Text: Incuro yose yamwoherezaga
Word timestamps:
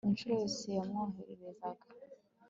Incuro 0.07 0.31
yose 0.41 0.65
yamwoherezaga 0.77 1.85